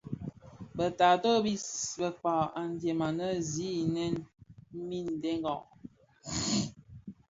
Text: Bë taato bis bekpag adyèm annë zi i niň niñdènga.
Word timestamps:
Bë 0.75 0.85
taato 0.99 1.31
bis 1.45 1.65
bekpag 1.99 2.45
adyèm 2.61 2.99
annë 3.07 3.29
zi 3.51 3.67
i 3.81 3.83
niň 3.93 4.15
niñdènga. 4.89 5.55